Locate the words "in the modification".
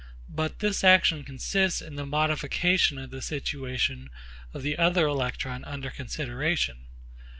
1.79-2.97